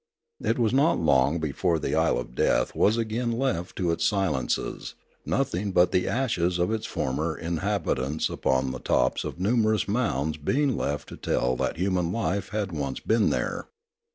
[0.43, 4.95] It was not long before the isle of death was again left to its silences,
[5.27, 10.37] nothing but the ashes of its former inhabit ants upon the tops of numerous mounds
[10.37, 13.67] being left to tell that human life had once been there.